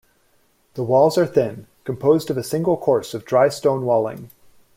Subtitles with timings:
[0.73, 4.31] The walls are thin, composed of a single course of dry stone walling.